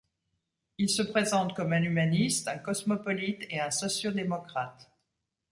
[0.79, 4.89] Il se présente comme un humaniste, un cosmopolite et un socio-démocrate.